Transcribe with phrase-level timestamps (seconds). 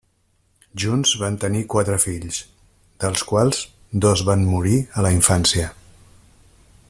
[0.83, 2.39] Junts van tenir quatre fills,
[3.05, 3.61] dels quals
[4.07, 5.69] dos van morir a la infància.